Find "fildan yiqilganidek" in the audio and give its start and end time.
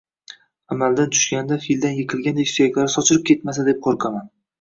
1.65-2.49